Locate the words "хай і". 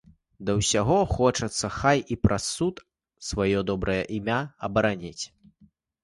1.79-2.15